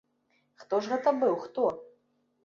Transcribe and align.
Хто 0.61 0.79
ж 0.85 0.89
гэта 0.93 1.13
быў, 1.23 1.35
хто? 1.43 1.67